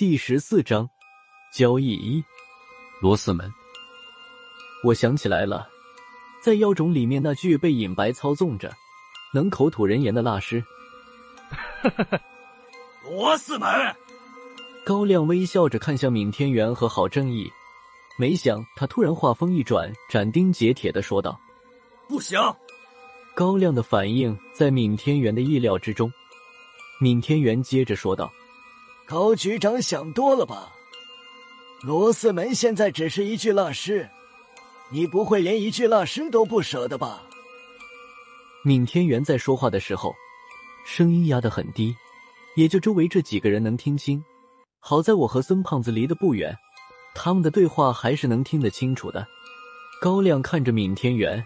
[0.00, 0.88] 第十四章
[1.52, 2.24] 交易一
[3.02, 3.52] 罗四门。
[4.82, 5.68] 我想起来了，
[6.42, 8.72] 在妖种里面那具被隐白操纵着、
[9.34, 10.64] 能口吐人言的蜡师。
[13.10, 13.68] 罗四门。
[14.86, 17.46] 高亮微笑着看向闵天元和郝正义，
[18.18, 21.38] 没想他突然话锋一转，斩钉截铁的说道
[22.08, 22.40] ：“不行！”
[23.36, 26.10] 高亮的反应在闵天元的意料之中。
[27.02, 28.32] 闵天元接着说道。
[29.10, 30.72] 高局长想多了吧？
[31.82, 34.08] 罗四门现在只是一具蜡尸，
[34.88, 37.24] 你不会连一具蜡尸都不舍得吧？
[38.62, 40.14] 闵天元在说话的时候，
[40.86, 41.92] 声音压得很低，
[42.54, 44.22] 也就周围这几个人能听清。
[44.78, 46.56] 好在我和孙胖子离得不远，
[47.12, 49.26] 他们的对话还是能听得清楚的。
[50.00, 51.44] 高亮看着闵天元，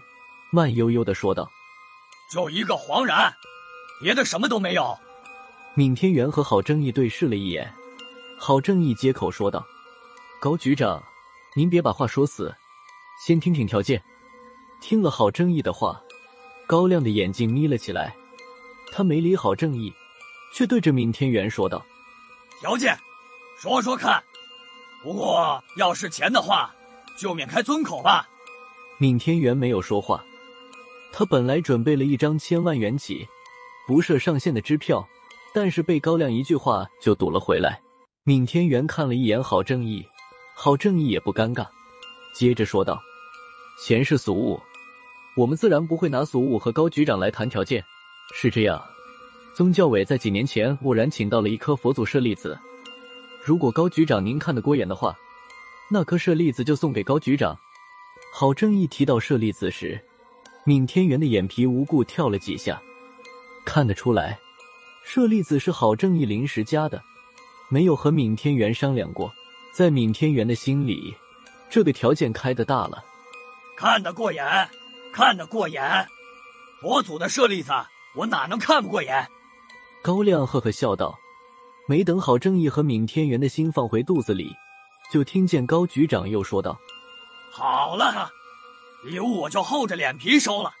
[0.51, 1.49] 慢悠悠的说道
[2.31, 3.33] ：“就一个黄然，
[4.03, 4.95] 别的什么都没有。”
[5.75, 7.69] 闵天元和郝正义对视了一眼，
[8.39, 9.65] 郝正义接口说道
[10.39, 11.03] ：“高局长，
[11.53, 12.55] 您别把话说死，
[13.25, 14.01] 先听听条件。”
[14.79, 16.01] 听了郝正义的话，
[16.65, 18.15] 高亮的眼睛眯了起来，
[18.89, 19.93] 他没理郝正义，
[20.53, 21.85] 却对着闵天元说道
[22.61, 22.97] ：“条件，
[23.59, 24.23] 说说看。
[25.03, 26.73] 不过要是钱的话，
[27.19, 28.29] 就免开尊口吧。”
[28.97, 30.23] 闵天元没有说话，
[31.11, 33.27] 他本来准备了一张千万元起，
[33.85, 35.05] 不设上限的支票。
[35.55, 37.81] 但是被高亮一句话就堵了回来。
[38.25, 40.05] 闵天元看了一眼郝正义，
[40.53, 41.65] 郝正义也不尴尬，
[42.33, 43.01] 接着说道
[43.81, 44.59] ：“钱是俗物，
[45.37, 47.81] 我们自然不会拿俗物和高局长来谈条件。
[48.33, 48.83] 是这样，
[49.53, 52.59] 宗教委在几年前偶然请到了一颗佛祖舍利子，
[53.41, 55.15] 如果高局长您看得过眼的话，
[55.89, 57.57] 那颗舍利子就送给高局长。”
[58.33, 59.97] 郝正义提到舍利子时，
[60.65, 62.81] 闵天元的眼皮无故跳了几下，
[63.65, 64.37] 看得出来。
[65.05, 67.01] 舍利子是郝正义临时加的，
[67.69, 69.31] 没有和闵天元商量过。
[69.71, 71.15] 在闵天元的心里，
[71.69, 73.03] 这个条件开的大了。
[73.77, 74.69] 看得过眼，
[75.13, 76.07] 看得过眼。
[76.81, 77.71] 佛祖的舍利子，
[78.15, 79.27] 我哪能看不过眼？
[80.01, 81.17] 高亮呵呵笑道。
[81.87, 84.51] 没等郝正义和闵天元的心放回肚子里，
[85.11, 86.79] 就听见高局长又说道
[87.53, 88.31] ：“好了，
[89.03, 90.73] 礼物我就厚着脸皮收了。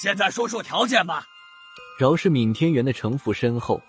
[0.00, 1.26] 现在说说条件吧。”
[1.98, 3.80] 饶是闵天元的城府深厚，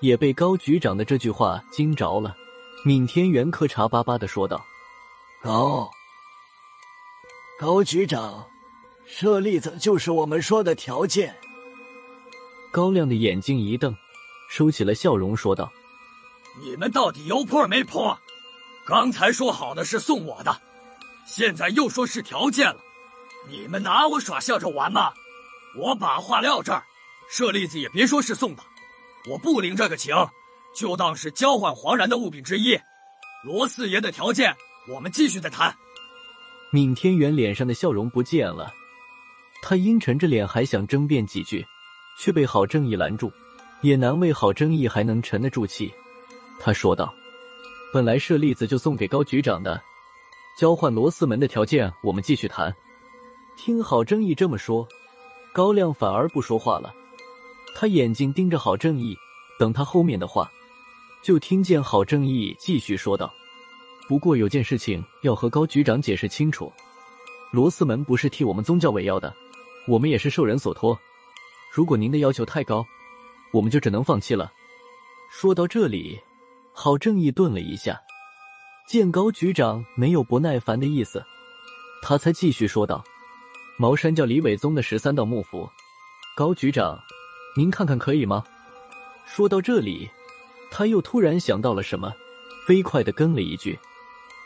[0.00, 2.36] 也被高局长的这句话惊着了。
[2.84, 4.62] 闵天元磕茶巴巴的说道
[5.42, 5.90] ：“高
[7.58, 8.46] 高局长，
[9.18, 11.34] 这例子就是我们说的条件。”
[12.70, 13.96] 高亮的眼睛一瞪，
[14.50, 15.72] 收起了笑容，说道
[16.60, 18.18] ：“你们到底有破没破？
[18.84, 20.60] 刚才说好的是送我的，
[21.26, 22.76] 现在又说是条件了，
[23.48, 25.14] 你们拿我耍笑着玩吗？
[25.78, 26.84] 我把话撂这儿。”
[27.28, 28.62] 舍利子也别说是送的，
[29.30, 30.14] 我不领这个情，
[30.74, 32.78] 就当是交换黄然的物品之一。
[33.44, 34.56] 罗四爷的条件，
[34.88, 35.76] 我们继续再谈。
[36.72, 38.72] 闵天元脸上的笑容不见了，
[39.62, 41.64] 他阴沉着脸还想争辩几句，
[42.18, 43.30] 却被郝正义拦住。
[43.82, 45.92] 也难为郝正义还能沉得住气，
[46.58, 47.12] 他说道
[47.92, 49.80] ：“本来舍利子就送给高局长的，
[50.58, 52.74] 交换罗四门的条件，我们继续谈。”
[53.54, 54.88] 听郝正义这么说，
[55.52, 56.92] 高亮反而不说话了。
[57.78, 59.14] 他眼睛盯着郝正义，
[59.58, 60.50] 等他后面的话，
[61.22, 63.30] 就听见郝正义继续说道
[64.08, 66.72] ：“不过有件事情要和高局长解释清楚，
[67.52, 69.30] 罗斯门不是替我们宗教委要的，
[69.86, 70.98] 我们也是受人所托。
[71.70, 72.82] 如果您的要求太高，
[73.52, 74.50] 我们就只能放弃了。”
[75.30, 76.18] 说到这里，
[76.72, 78.00] 郝正义顿了一下，
[78.88, 81.22] 见高局长没有不耐烦的意思，
[82.00, 83.04] 他才继续说道
[83.76, 85.68] ：“茅山教李伟宗的十三道木符，
[86.34, 86.98] 高局长。”
[87.58, 88.44] 您看看可以吗？
[89.24, 90.10] 说到这里，
[90.70, 92.12] 他又突然想到了什么，
[92.66, 93.78] 飞快的跟了一句：“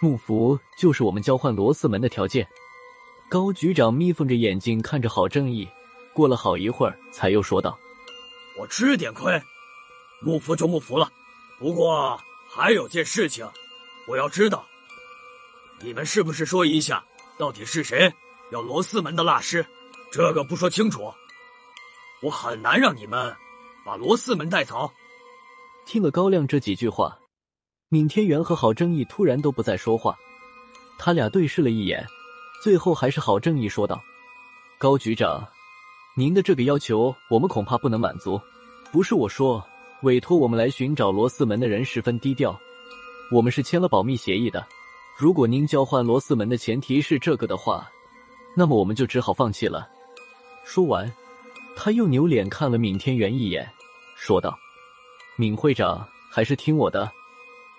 [0.00, 2.46] 木符就是我们交换罗四门的条件。”
[3.28, 5.68] 高局长眯缝着眼睛看着郝正义，
[6.14, 7.76] 过了好一会儿，才又说道
[8.56, 9.42] ：“我吃点亏，
[10.22, 11.10] 木符就木符了。
[11.58, 12.16] 不过
[12.48, 13.44] 还有件事情，
[14.06, 14.64] 我要知道，
[15.80, 17.04] 你们是不是说一下，
[17.36, 18.12] 到底是谁
[18.52, 19.66] 要罗四门的蜡师？
[20.12, 21.12] 这个不说清楚。”
[22.22, 23.34] 我很难让你们
[23.84, 24.90] 把罗四门带走。
[25.86, 27.18] 听了高亮这几句话，
[27.88, 30.14] 闵天元和郝正义突然都不再说话。
[30.98, 32.06] 他俩对视了一眼，
[32.62, 33.98] 最后还是郝正义说道
[34.78, 35.42] ：“高局长，
[36.14, 38.38] 您的这个要求我们恐怕不能满足。
[38.92, 39.66] 不是我说，
[40.02, 42.54] 委托我们来寻找罗四门的人十分低调，
[43.32, 44.66] 我们是签了保密协议的。
[45.16, 47.90] 如果您交换罗四门的前提是这个的话，
[48.54, 49.88] 那么我们就只好放弃了。”
[50.66, 51.10] 说完。
[51.76, 53.68] 他又扭脸看了闵天元一眼，
[54.14, 54.58] 说道
[55.38, 57.10] ：“闵会长，还是听我的。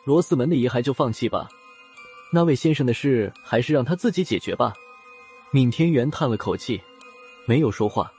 [0.06, 1.48] 罗斯门的遗骸就放弃吧，
[2.34, 4.74] 那位先生的事还是让他自己解决吧。
[5.52, 6.82] 闵天元叹了口气，
[7.46, 8.12] 没有说话，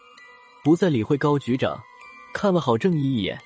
[0.62, 1.76] 不再理会高局长，
[2.32, 3.36] 看了郝正义一眼，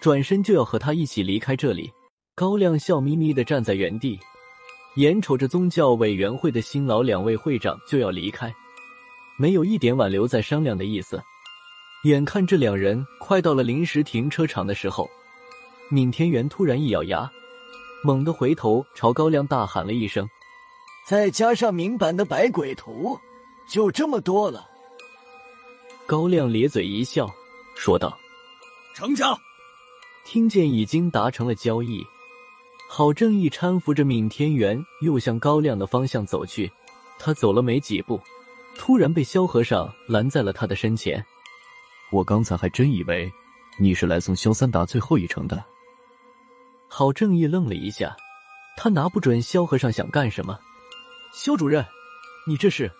[0.00, 1.92] 转身就要和他一起离开这里。
[2.34, 4.18] 高亮笑眯眯的站在原地，
[4.96, 8.54] 眼瞅着宗教委员会的新老两位会长就要离开，
[9.38, 11.22] 没有一点挽留再商量的意思。
[12.06, 15.10] 眼看这两人快到了临时停车场的时候，
[15.90, 17.28] 闵天元突然一咬牙，
[18.04, 20.28] 猛地回头朝高亮大喊了一声
[21.04, 23.18] ：“再加上明版的百鬼图，
[23.68, 24.68] 就这么多了。”
[26.06, 27.28] 高亮咧嘴一笑，
[27.74, 28.16] 说道
[28.94, 29.36] ：“成交。”
[30.24, 32.04] 听见已经达成了交易。
[32.88, 36.70] 郝正义搀扶着闵天元，又向高亮的方向走去。
[37.18, 38.20] 他走了没几步，
[38.76, 41.24] 突然被萧和尚拦在了他的身前。
[42.16, 43.30] 我刚才还真以为
[43.76, 45.62] 你是来送萧三达最后一程的。
[46.88, 48.16] 郝正义愣了一下，
[48.74, 50.58] 他拿不准萧和尚想干什么。
[51.34, 51.84] 萧主任，
[52.48, 52.90] 你这是？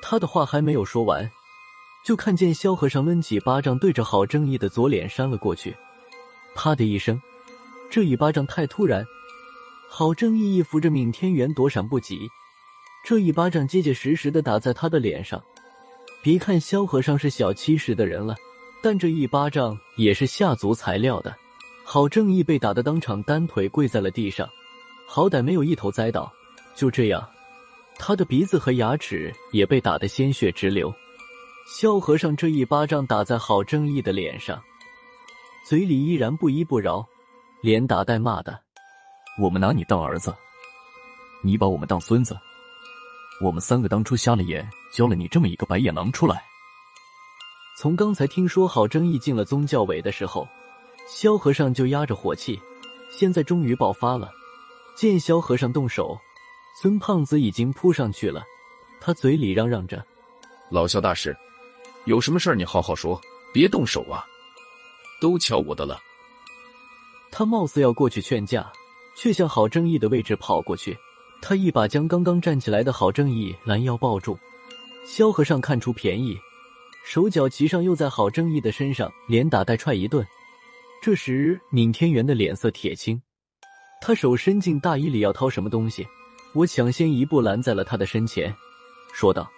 [0.00, 1.28] 他的话还没有说完，
[2.04, 5.76] 就看见萧和尚抡起巴掌，对着郝正义的左脸扇了过去。
[6.54, 7.20] 啪的一声。
[7.90, 9.04] 这一巴掌太突然，
[9.88, 12.28] 郝正义一扶着闵天元躲闪不及，
[13.02, 15.42] 这一巴掌结结实实的打在他的脸上。
[16.22, 18.34] 别看萧和尚是小七十的人了，
[18.82, 21.34] 但这一巴掌也是下足材料的。
[21.84, 24.48] 郝正义被打得当场单腿跪在了地上，
[25.06, 26.30] 好歹没有一头栽倒。
[26.74, 27.26] 就这样，
[27.96, 30.92] 他的鼻子和牙齿也被打得鲜血直流。
[31.66, 34.62] 萧和尚这一巴掌打在郝正义的脸上，
[35.66, 37.06] 嘴里依然不依不饶。
[37.60, 38.56] 连打带骂的，
[39.42, 40.32] 我们拿你当儿子，
[41.42, 42.38] 你把我们当孙子。
[43.40, 46.42] 我们三个当初瞎了眼，教了你这么一个白眼狼出来。
[47.78, 50.48] 从刚才听说郝正义进了宗教委的时候，
[51.06, 52.60] 萧和尚就压着火气，
[53.10, 54.30] 现在终于爆发了。
[54.96, 56.18] 见萧和尚动手，
[56.82, 58.42] 孙胖子已经扑上去了，
[59.00, 60.04] 他嘴里嚷嚷着
[60.68, 61.36] ：“老萧大师，
[62.06, 63.20] 有什么事儿你好好说，
[63.54, 64.26] 别动手啊，
[65.20, 66.00] 都瞧我的了。”
[67.30, 68.68] 他貌似要过去劝架，
[69.16, 70.98] 却向郝正义的位置跑过去。
[71.40, 74.38] 他一把将刚刚站起来的郝正义拦腰抱住。
[75.06, 76.36] 萧和尚看出便宜，
[77.04, 80.26] 手脚齐上，又在郝正义的身上连打带踹一顿。
[81.00, 83.22] 这时，闵天元的脸色铁青，
[84.00, 86.06] 他手伸进大衣里要掏什么东西，
[86.52, 88.54] 我抢先一步拦在了他的身前，
[89.14, 89.50] 说道：“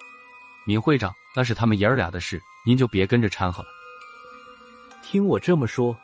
[0.67, 3.69] 闵会长，那是他们爷儿俩的事，您就别跟着掺和了。”
[5.03, 5.97] 听我这么说。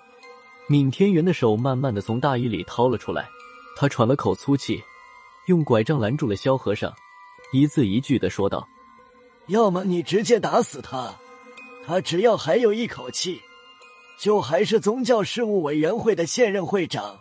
[0.68, 3.28] 闵天元的手慢慢的从大衣里掏了出来，
[3.76, 4.82] 他喘了口粗气，
[5.46, 6.92] 用拐杖拦住了萧和尚，
[7.52, 8.66] 一字一句的说道
[9.46, 11.14] ：“要么你直接打死他，
[11.86, 13.40] 他只要还有一口气，
[14.18, 17.20] 就还是宗教事务委员会的现任会长。”